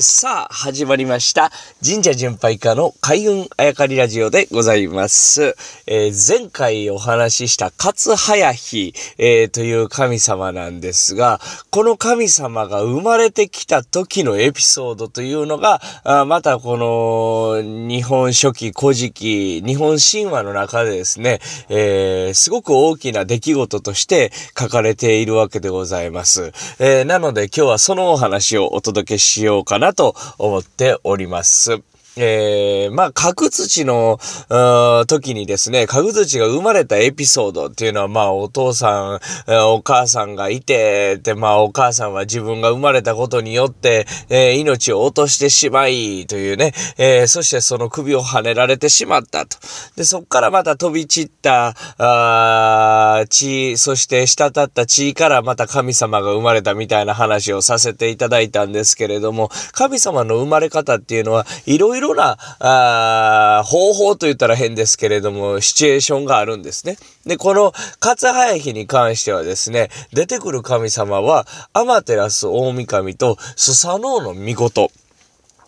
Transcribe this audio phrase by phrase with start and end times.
[0.00, 1.52] さあ、始まりました。
[1.84, 5.54] 神社巡拝家の開運あやかりラジオでございます。
[5.86, 26.50] えー前回お話しした勝早日、えーという神様なんですが、この神様が生まれてきた時のエピソードというのが、あまたこの日本書紀古事記、日本神話の中でですね、えーすごく大きな出来事として書かれているわけでございます。
[26.78, 31.82] えなので今日はそのお話をお届けしようかななと思っております。
[32.16, 34.18] えー、まあ、角土の、
[35.06, 49.56] 時にですね、角土が生まれたエピソードっていうのは、まあ、お父さん、お母さんがいて、で、まあ、お母さんは自分が生まれたことによって、えー命を落としてしまい、というね、えーそしてその首を跳ねられてしまったと。
[49.96, 66.96] で、そこからまた飛び散った、あー血、そして滴った血からまた神様が生まれたみたいな話をさせていただいたんですけれども、神様の生まれ方っていうのは、いろいろな、あ方法と言ったら変ですけれども、シチュエーションがあるんですね。
[67.26, 74.90] で、この、勝早日に関してはですね、出てくる神様は、アマテラス大神とスサノオノミコト。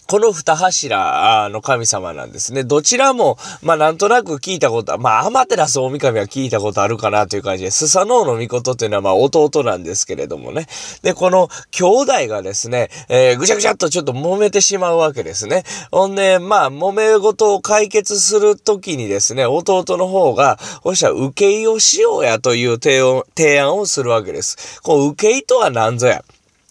[0.06, 2.62] この二柱の神様なんですね。
[2.62, 10.66] どちらも、まあなんとなく聞いたことは、まあアマテラス大神は聞いたことあるかなという感じで、スサノオノミコトっていうのはまあ弟なんですけれどもね。
[11.02, 15.64] で、この兄弟がですね、えーぐちゃぐちゃっとちょっと揉めてしまうわけですね。
[15.90, 24.82] ほんで、まあ揉め事を解決するときにですね、弟の方が、おしたら受け入をしようやという提案をするわけです。
[24.82, 26.24] こう受け入とは何ぞや。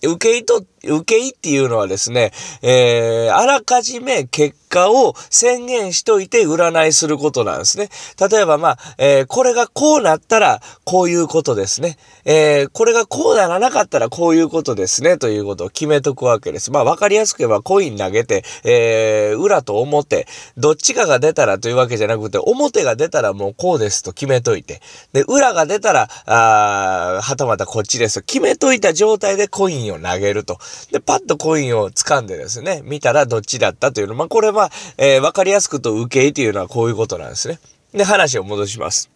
[0.06, 2.32] 受け入と、受け入っていうのはですね、
[2.62, 7.90] えー、あらかじめ結果を宣言しといて占いすることなんですね。
[8.20, 11.98] 例えばまあ、えー、これがこうなったらこういうことですね。
[12.26, 16.72] えー、これがこうならなかったらこういうことですね、ということを決めとくわけです。
[16.72, 24.82] まあ、わかりやすく言えばコイン投げて、えー、裏と表、どっちかが出たらというわけじゃなくて、表が出たらもうこうですと決めといて、
[25.14, 30.58] で、裏が出たら、あーはたまたこっちですと決めといた状態でコインを投げると。
[30.92, 34.16] で、パッとコインを掴んでですね、見たらどっちだったというの。
[34.16, 37.60] まあ、これは、えーわかりやすくと受け入れというのはこういうことなんですね。
[37.94, 39.10] で、話を戻します。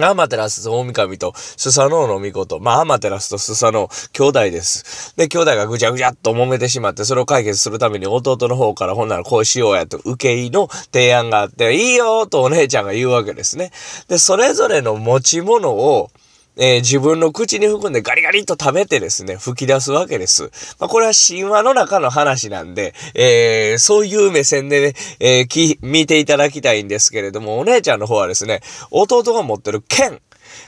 [0.00, 5.14] アマテラス大神とスサノオノミコと、まあ、アマテラスとスサノオ、兄弟です。
[5.18, 13.70] で、兄弟がぐちゃぐちゃっと揉めてしまって、それを解決するために弟の方から、ほんならこうしようやと、受け入りの提案があって、いいよとお姉ちゃんが言うわけですね。
[14.08, 16.10] で、それぞれの持ち物を、
[16.56, 20.50] えー自分の口に含んでガリガリと食べてですね、吹き出すわけです。
[20.78, 28.60] まあ、これは神話の中の話なんで、えーそういう目線でね、えーき、見ていただきたいんですけれども、お姉ちゃんの方はですね、
[28.90, 30.20] 弟が持ってる剣、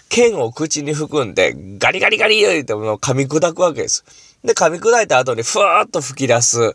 [0.09, 4.05] 剣を口に含んで、ガリガリガリ言っても噛み砕くわけです。
[4.45, 6.75] で、噛み砕いた後にふわーっと吹き出す。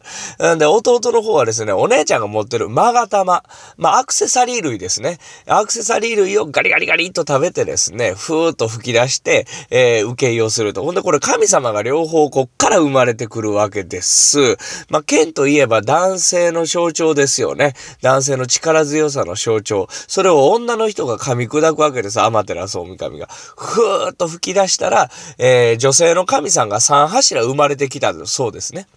[0.56, 3.44] んで、弟の方はですね、お姉ちゃんが持ってるマガタマ。
[3.78, 5.20] まあ、アクセサリー類ですね。
[5.46, 10.82] アクセサリー類をガリガリガリっと食べてですね、ふーっと吹き出して、えー受け入れをすると。
[10.84, 14.58] ほんで、これ神様が両方こっから生まれてくるわけです。
[14.90, 17.76] まあ、剣といえば男性の象徴ですよね。
[18.02, 19.88] 男性の力強さの象徴。
[20.08, 22.20] それを女の人が噛み砕くわけです。
[22.20, 23.28] アマテラス大神が。
[23.28, 28.88] ふーっと吹き出したら、えー女性の神さんが三柱生まれてきたそうですね。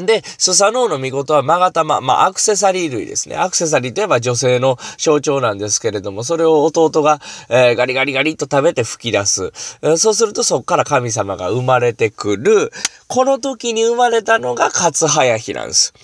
[0.00, 3.36] で、スサノオの見事はマガタマ、まあ、アクセサリー類ですね。
[3.36, 9.52] アクセサリーといえば女性の象徴なんですけれども、それを弟が、えーガリガリガリと食べて吹き出す。
[9.82, 12.72] えーそうするとそこから神様が生まれてくる。
[13.06, 15.94] この時に生まれたのが勝早日なんです。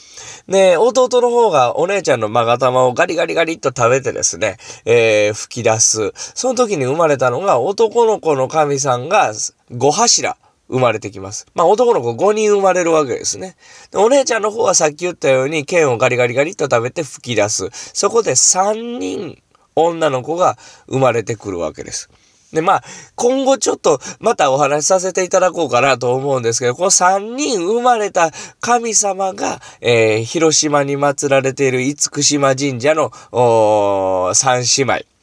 [0.46, 6.12] で、弟の方がお姉ちゃんのマガタマをガリガリガリっと食べてですね、えー吹き出す。
[6.14, 10.36] その時に生まれたのが男の子の神さんが5柱。
[10.70, 11.46] 生まれてきます。
[11.54, 13.56] まあ男の子5人生まれるわけですね。
[13.90, 17.68] でお姉ちゃんの方はさっき言ったように剣をガリガリガリっと食べて吹き出す。
[17.72, 19.42] そこで3人
[19.76, 22.08] 女の子が生まれてくるわけです。
[22.52, 28.30] で、まあ、今後ちょっとまたお話しさせていただこうかなと思うんですけど、この3人生まれた
[28.60, 33.10] 神様が、えー広島に祀られている厳島神社の、
[34.34, 35.19] 三姉妹。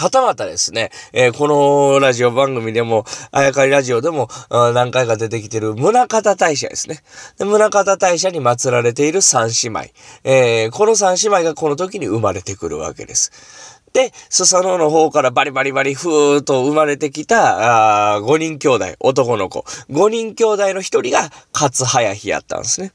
[0.00, 7.00] はたまたですね、えーこのラジオ番組でも、あやかりラジオでも、何回か出てきてる宗方大社ですね。
[7.38, 9.80] で宗方大社に祀られている三姉妹。
[10.24, 13.30] えーこの三姉妹がこの時に生まれてくるわけです。
[13.92, 19.66] で、スサノオの方からバリバリバリふーっと生まれてきた、あ5人兄弟、男の子。
[19.90, 22.92] 5人兄弟の1人が勝早日やったんですね。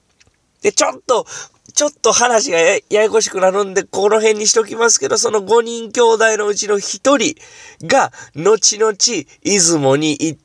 [0.62, 1.26] で、ちょっと、
[1.74, 9.28] ちょっと話がややこしくなるんで、この辺にしときますけど、その5人兄弟のうちの1人が、後々、出
[9.74, 10.40] 雲に行っ、、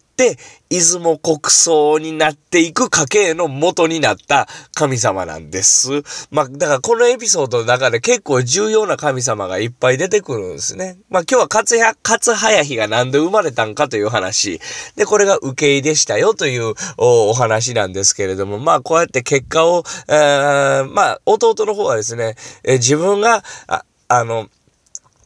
[0.68, 6.02] 出雲国葬になっていく家系の元になった神様なんです。
[6.30, 10.98] まあ、だからこのエピソードの中で結構重要な神様がいっぱい出てくるんですね。
[11.08, 14.60] まあ今日は勝や、勝早日がなんで生まれたんかという話。
[14.96, 24.48] で、これが受け入れしたよというお話なんですけれども、まあこうやって結果を、えー、まあ弟の方はですね、え自分が、ああの、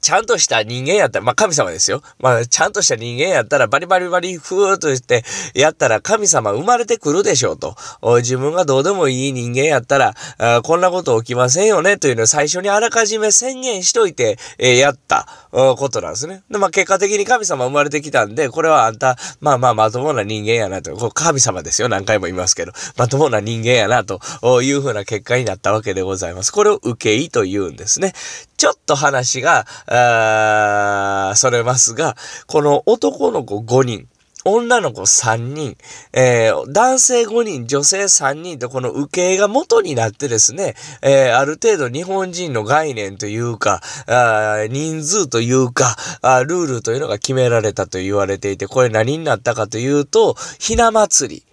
[0.04, 2.02] ちゃんとした人間やったら、まあ神様ですよ。
[2.18, 5.24] まあちゃんとした人間やったらバリバリバリふーっと言って
[5.54, 7.74] やったら神様生まれてくるでしょうと。
[8.18, 16.42] 自分がどうでもいい人間やったら、あこんなこと起きませんよねというのを最初にあらかじめ宣言しといて、えー、やったことなんですね。
[16.50, 20.94] で、まあ結果的に神様生まれてきたんで、これはあんた、まあまあまともな人間やなと。
[20.96, 21.88] こ神様ですよ。
[21.88, 22.72] 何回も言いますけど。
[22.98, 24.20] まともな人間やなと
[24.60, 26.52] いうふうな結果になったわけでございます。
[26.52, 28.12] これを受け入と言うんですね。
[28.56, 34.08] ちょっと話が、あそれますが、この男の子5人、
[34.44, 35.76] 女の子3人、
[36.12, 51.44] えー、男性5人、女性3人とこの受けが元になってですね、えー、ある程度日本人の概念というか、あ人数というかあ、ルールというのが決められたと言われていて、これ何になったかというと、ひな祭り。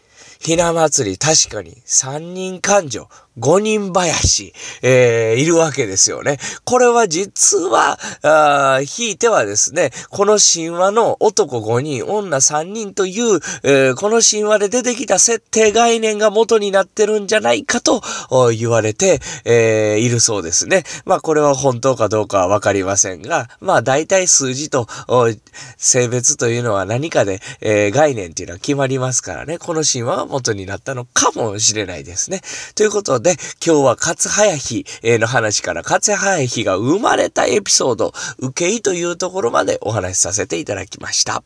[0.44, 3.07] ひな祭り、確かに三人勘定、
[3.38, 6.38] 五人林、えー、いるわけですよね。
[6.66, 18.01] これは実は、ああひいてはですね、この神話の男五人、女三人という、えー、この神話で出てきた設定概念が元になってるんじゃないかと
[18.51, 20.83] 言われて、えー、いるそうですね。
[21.06, 24.88] まあこれは本当かどうかはわかりませんが、まあ大体数字と
[25.78, 32.42] 性別というのは何かで、えー、概念っていうのは決まりますからね、この神話が元になったのかもしれないですね。
[32.75, 41.44] ということで、今日は勝早日の話から勝早日が生まれたエピソード、受け入というところまでお話しさせていただきました。